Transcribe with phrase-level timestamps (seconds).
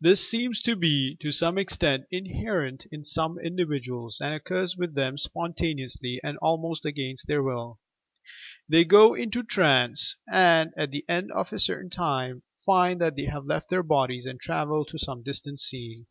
[0.00, 5.18] This seems to be, to some extent, inherent in some individuals, and occurs ■with them
[5.18, 7.78] spontaneously and almost against their will.
[8.66, 13.26] They go into trance and, at the end of a certain time, find that they
[13.26, 16.06] have left their bodies and travelled to some distant scene